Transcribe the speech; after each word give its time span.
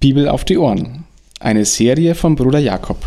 Bibel 0.00 0.30
auf 0.30 0.46
die 0.46 0.56
Ohren. 0.56 1.04
Eine 1.40 1.66
Serie 1.66 2.14
von 2.14 2.34
Bruder 2.34 2.58
Jakob. 2.58 3.06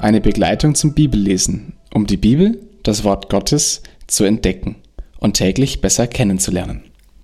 Eine 0.00 0.20
Begleitung 0.20 0.74
zum 0.74 0.92
Bibellesen, 0.92 1.74
um 1.94 2.08
die 2.08 2.16
Bibel, 2.16 2.60
das 2.82 3.04
Wort 3.04 3.30
Gottes, 3.30 3.84
zu 4.08 4.24
entdecken 4.24 4.74
und 5.20 5.34
täglich 5.34 5.80
besser 5.80 6.08
kennenzulernen. 6.08 6.82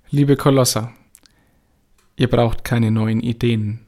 Liebe 0.09 0.37
Kolosser, 0.37 0.93
ihr 2.15 2.29
braucht 2.29 2.63
keine 2.63 2.89
neuen 2.89 3.19
Ideen 3.19 3.81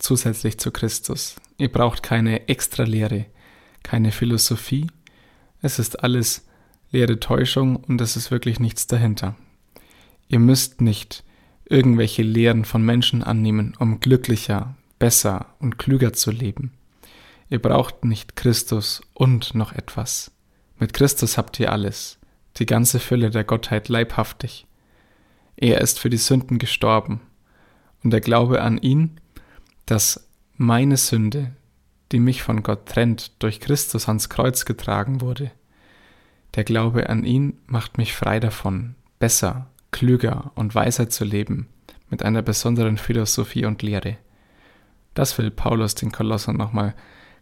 zusätzlich 0.00 0.58
zu 0.58 0.72
Christus. 0.72 1.36
Ihr 1.58 1.70
braucht 1.70 2.02
keine 2.02 2.48
Extralehre, 2.48 3.26
keine 3.84 4.10
Philosophie. 4.10 4.88
Es 5.62 5.78
ist 5.78 6.02
alles 6.02 6.44
leere 6.90 7.20
Täuschung 7.20 7.76
und 7.76 8.00
es 8.00 8.16
ist 8.16 8.32
wirklich 8.32 8.58
nichts 8.58 8.88
dahinter. 8.88 9.36
Ihr 10.28 10.38
müsst 10.38 10.80
nicht 10.80 11.24
irgendwelche 11.64 12.22
Lehren 12.22 12.64
von 12.64 12.84
Menschen 12.84 13.22
annehmen, 13.22 13.74
um 13.78 14.00
glücklicher, 14.00 14.76
besser 14.98 15.46
und 15.58 15.78
klüger 15.78 16.12
zu 16.12 16.30
leben. 16.30 16.72
Ihr 17.50 17.60
braucht 17.60 18.04
nicht 18.04 18.36
Christus 18.36 19.02
und 19.12 19.54
noch 19.54 19.72
etwas. 19.72 20.32
Mit 20.78 20.92
Christus 20.92 21.38
habt 21.38 21.60
ihr 21.60 21.72
alles, 21.72 22.18
die 22.56 22.66
ganze 22.66 23.00
Fülle 23.00 23.30
der 23.30 23.44
Gottheit 23.44 23.88
leibhaftig. 23.88 24.66
Er 25.56 25.80
ist 25.80 25.98
für 25.98 26.10
die 26.10 26.16
Sünden 26.16 26.58
gestorben, 26.58 27.20
und 28.02 28.10
der 28.10 28.20
Glaube 28.20 28.60
an 28.60 28.78
ihn, 28.78 29.18
dass 29.86 30.28
meine 30.56 30.96
Sünde, 30.96 31.56
die 32.12 32.20
mich 32.20 32.42
von 32.42 32.62
Gott 32.62 32.86
trennt, 32.86 33.42
durch 33.42 33.60
Christus 33.60 34.08
ans 34.08 34.28
Kreuz 34.28 34.66
getragen 34.66 35.20
wurde, 35.20 35.50
der 36.54 36.64
Glaube 36.64 37.08
an 37.08 37.24
ihn 37.24 37.58
macht 37.66 37.98
mich 37.98 38.14
frei 38.14 38.38
davon, 38.38 38.94
besser, 39.18 39.70
klüger 39.94 40.50
und 40.56 40.74
weiser 40.74 41.08
zu 41.08 41.24
leben, 41.24 41.68
mit 42.10 42.24
einer 42.24 42.42
besonderen 42.42 42.98
Philosophie 42.98 43.64
und 43.64 43.80
Lehre. 43.80 44.16
Das 45.14 45.38
will 45.38 45.52
Paulus 45.52 45.94
den 45.94 46.10
Kolossern 46.10 46.56
nochmal 46.56 46.96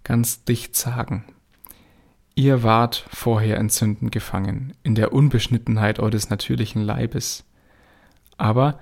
ganz 0.05 0.45
dicht 0.45 0.77
sagen. 0.77 1.25
Ihr 2.35 2.63
wart 2.63 3.07
vorher 3.11 3.57
in 3.57 3.71
Sünden 3.71 4.11
gefangen, 4.11 4.75
in 4.83 4.95
der 4.95 5.15
Unbeschnittenheit 5.15 5.99
eures 5.99 6.29
natürlichen 6.29 6.83
Leibes. 6.83 7.45
Aber 8.37 8.79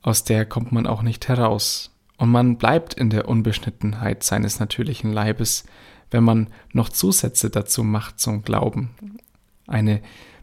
aus 0.00 0.24
der 0.24 0.46
kommt 0.46 0.72
man 0.72 0.86
auch 0.86 1.02
nicht 1.02 1.28
heraus, 1.28 1.90
und 2.16 2.30
man 2.30 2.56
bleibt 2.56 2.94
in 2.94 3.10
der 3.10 3.28
Unbeschnittenheit 3.28 4.22
seines 4.22 4.60
natürlichen 4.60 5.12
Leibes, 5.12 5.64
wenn 6.10 6.24
man 6.24 6.48
noch 6.72 6.88
Zusätze 6.88 7.50
dazu 7.50 7.84
macht 7.84 8.18
zum 8.18 8.42
Glauben. 8.42 8.94
Eine 9.66 10.00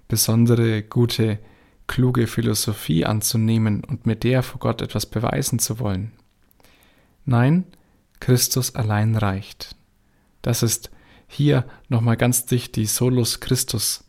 besondere, 0.07 0.83
gute 0.83 1.39
kluge 1.87 2.27
Philosophie 2.27 3.05
anzunehmen 3.05 3.83
und 3.83 4.05
mit 4.05 4.23
der 4.23 4.43
vor 4.43 4.59
Gott 4.59 4.81
etwas 4.81 5.05
beweisen 5.05 5.59
zu 5.59 5.79
wollen. 5.79 6.11
Nein, 7.25 7.65
Christus 8.19 8.75
allein 8.75 9.15
reicht. 9.15 9.75
Das 10.41 10.63
ist 10.63 10.91
hier 11.27 11.65
nochmal 11.89 12.17
ganz 12.17 12.45
dicht 12.45 12.75
die 12.75 12.85
Solus 12.85 13.39
Christus 13.39 14.05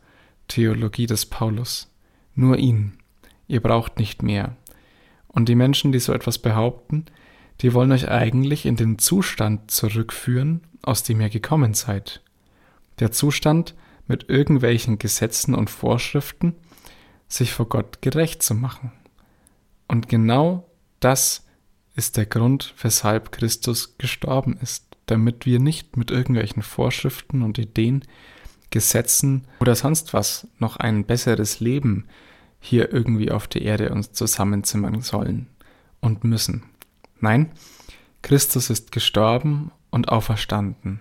Theologie 0.48 1.06
des 1.06 1.26
Paulus. 1.26 1.90
Nur 2.34 2.58
ihn. 2.58 2.94
Ihr 3.48 3.60
braucht 3.60 3.98
nicht 3.98 4.22
mehr. 4.22 4.56
Und 5.28 5.48
die 5.48 5.54
Menschen, 5.54 5.92
die 5.92 5.98
so 5.98 6.12
etwas 6.12 6.38
behaupten, 6.38 7.06
die 7.60 7.74
wollen 7.74 7.92
euch 7.92 8.08
eigentlich 8.08 8.66
in 8.66 8.76
den 8.76 8.98
Zustand 8.98 9.70
zurückführen, 9.70 10.62
aus 10.82 11.04
dem 11.04 11.20
ihr 11.20 11.30
gekommen 11.30 11.74
seid. 11.74 12.22
Der 12.98 13.12
Zustand 13.12 13.74
mit 14.06 14.28
irgendwelchen 14.28 14.98
Gesetzen 14.98 15.54
und 15.54 15.70
Vorschriften, 15.70 16.54
sich 17.32 17.52
vor 17.52 17.68
Gott 17.68 18.02
gerecht 18.02 18.42
zu 18.42 18.54
machen. 18.54 18.92
Und 19.88 20.08
genau 20.08 20.68
das 21.00 21.46
ist 21.94 22.16
der 22.16 22.26
Grund, 22.26 22.74
weshalb 22.80 23.32
Christus 23.32 23.96
gestorben 23.98 24.58
ist, 24.60 24.86
damit 25.06 25.46
wir 25.46 25.58
nicht 25.58 25.96
mit 25.96 26.10
irgendwelchen 26.10 26.62
Vorschriften 26.62 27.42
und 27.42 27.58
Ideen, 27.58 28.04
Gesetzen 28.70 29.46
oder 29.60 29.74
sonst 29.74 30.14
was 30.14 30.46
noch 30.58 30.76
ein 30.76 31.04
besseres 31.04 31.60
Leben 31.60 32.06
hier 32.60 32.92
irgendwie 32.92 33.30
auf 33.30 33.46
der 33.46 33.62
Erde 33.62 33.90
uns 33.90 34.12
zusammenzimmern 34.12 35.02
sollen 35.02 35.48
und 36.00 36.24
müssen. 36.24 36.62
Nein, 37.20 37.52
Christus 38.22 38.70
ist 38.70 38.92
gestorben 38.92 39.72
und 39.90 40.08
auferstanden. 40.08 41.00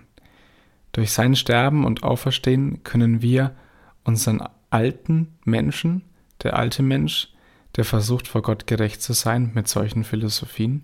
Durch 0.91 1.12
sein 1.12 1.36
Sterben 1.36 1.86
und 1.86 2.03
Auferstehen 2.03 2.84
können 2.84 3.22
wir 3.22 3.56
unseren 4.03 4.44
alten 4.70 5.34
Menschen 5.46 6.03
der 6.44 6.56
alte 6.57 6.84
Mensch, 6.84 7.34
der 7.75 7.85
versucht 7.85 8.28
vor 8.28 8.41
Gott 8.41 8.68
gerecht 8.68 9.02
zu 9.02 9.13
sein 9.13 9.52
mit 9.53 9.68
solchen 9.68 10.03
Philosophien, 10.03 10.84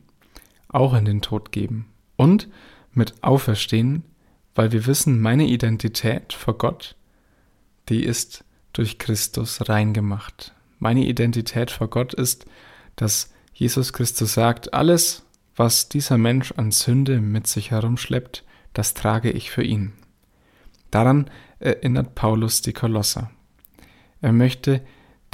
auch 0.70 0.94
in 0.94 1.06
den 1.06 1.22
Tod 1.22 1.52
geben. 1.52 1.88
Und 2.16 2.48
mit 2.94 3.24
Auferstehen, 3.24 4.04
weil 4.56 4.72
wir 4.72 4.86
wissen, 4.86 5.22
meine 5.22 5.46
Identität 5.46 6.34
vor 6.34 6.58
Gott, 6.58 6.96
die 7.90 8.04
ist 8.04 8.44
durch 8.74 8.98
Christus 8.98 9.70
reingemacht. 9.70 10.54
Meine 10.80 11.06
Identität 11.06 11.72
vor 11.72 11.90
Gott 11.90 12.14
ist, 12.14 12.46
dass 12.96 13.32
Jesus 13.54 13.94
Christus 13.94 14.34
sagt, 14.34 14.74
alles, 14.74 15.24
was 15.56 15.90
dieser 15.90 16.18
Mensch 16.18 16.52
an 16.54 16.72
Sünde 16.72 17.20
mit 17.20 17.48
sich 17.48 17.72
herumschleppt, 17.72 18.44
das 18.74 18.94
trage 18.94 19.32
ich 19.32 19.50
für 19.50 19.64
ihn. 19.64 19.94
Daran 20.92 21.30
erinnert 21.60 22.16
Paulus 22.16 22.62
die 22.62 22.74
Kolosser. 22.74 23.32
Er 24.22 24.32
möchte 24.32 24.82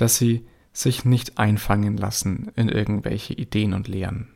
dass 0.04 0.18
sie 0.18 0.46
sich 0.74 1.06
nicht 1.06 1.38
einfangen 1.38 1.96
lassen 1.96 2.52
in 2.58 2.68
irgendwelche 2.68 3.34
Ideen 3.36 3.74
und 3.74 3.88
Lehren. 3.88 4.28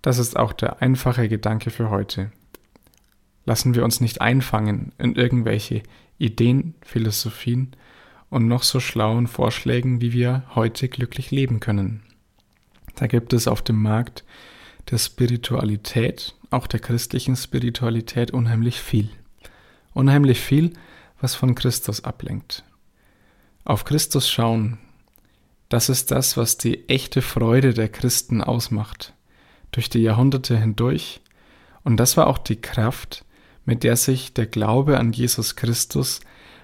Das 0.00 0.16
ist 0.16 0.38
auch 0.38 0.54
der 0.54 0.80
einfache 0.80 1.28
Gedanke 1.28 1.68
für 1.68 1.90
heute. 1.90 2.32
Lassen 3.44 3.74
wir 3.74 3.84
uns 3.84 4.00
nicht 4.00 4.22
einfangen 4.22 4.92
in 4.96 5.14
irgendwelche 5.14 5.82
Ideen, 6.16 6.72
Philosophien 6.80 7.76
und 8.30 8.48
noch 8.48 8.62
so 8.62 8.80
schlauen 8.80 9.26
Vorschlägen, 9.26 10.00
wie 10.00 10.14
wir 10.14 10.44
heute 10.54 10.88
glücklich 10.88 11.30
leben 11.30 11.60
können. 11.60 12.02
Da 12.94 13.06
gibt 13.06 13.34
es 13.34 13.46
auf 13.46 13.60
dem 13.60 13.82
Markt 13.82 14.24
der 14.90 14.96
Spiritualität, 14.96 16.34
auch 16.48 16.66
der 16.66 16.80
christlichen 16.80 17.36
Spiritualität, 17.36 18.30
unheimlich 18.30 18.80
viel. 18.80 19.10
Unheimlich 19.92 20.40
viel, 20.40 20.72
was 21.20 21.34
von 21.34 21.54
Christus 21.54 22.04
ablenkt. 22.04 22.64
Auf 23.66 23.84
Christus 23.84 24.30
schauen, 24.30 24.78
das 25.70 25.88
ist 25.88 26.10
das, 26.10 26.36
was 26.36 26.58
die 26.58 26.86
echte 26.88 27.22
Freude 27.22 27.72
der 27.72 27.88
Christen 27.88 28.42
ausmacht, 28.42 29.14
durch 29.72 29.88
die 29.88 30.02
Jahrhunderte 30.02 30.58
hindurch, 30.58 31.22
und 31.82 31.96
das 31.96 32.18
war 32.18 32.26
auch 32.26 32.36
die 32.36 32.60
Kraft, 32.60 33.24
mit 33.64 33.82
der 33.82 33.96
sich 33.96 34.34
der 34.34 34.46
Glaube 34.46 34.98
an 34.98 35.12
Jesus 35.12 35.56
Christus 35.56 36.20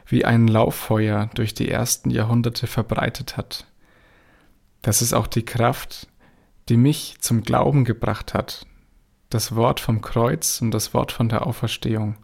wie 0.06 0.26
ein 0.26 0.46
Lauffeuer 0.46 1.30
durch 1.34 1.54
die 1.54 1.70
ersten 1.70 2.10
Jahrhunderte 2.10 2.66
verbreitet 2.66 3.38
hat. 3.38 3.66
Das 4.82 5.00
ist 5.00 5.14
auch 5.14 5.26
die 5.26 5.44
Kraft, 5.44 6.06
die 6.68 6.76
mich 6.76 7.16
zum 7.20 7.42
Glauben 7.42 7.84
gebracht 7.84 8.34
hat, 8.34 8.66
das 9.30 9.54
Wort 9.54 9.80
vom 9.80 10.02
Kreuz 10.02 10.60
und 10.60 10.70
das 10.72 10.92
Wort 10.92 11.12
von 11.12 11.30
der 11.30 11.46
Auferstehung, 11.46 12.16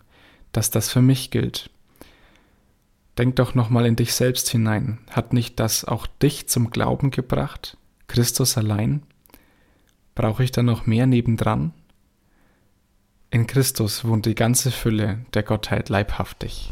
dass 0.53 0.71
das 0.71 0.91
für 0.91 1.03
mich 1.03 1.31
gilt. 1.31 1.71
Denk 3.19 3.37
doch 3.37 3.55
nochmal 3.55 3.87
in 3.87 3.97
dich 3.97 4.15
selbst 4.15 4.49
hinein. 4.51 4.99
Hat 5.11 5.33
nicht 5.33 5.59
das 5.59 5.85
auch 5.85 6.07
dich 6.07 6.49
zum 6.49 6.71
Glauben 6.71 7.11
gebracht? 7.11 7.77
Christus 8.09 8.59
allein? 8.59 9.03
Brauche 10.15 10.45
ich 10.45 10.53
da 10.53 10.63
noch 10.63 10.87
mehr 10.87 11.07
nebendran? 11.07 11.73
In 13.31 13.47
Christus 13.47 14.05
wohnt 14.05 14.27
die 14.27 14.35
ganze 14.35 14.71
Fülle 14.71 15.25
der 15.35 15.43
Gottheit 15.43 15.89
leibhaftig. 15.89 16.71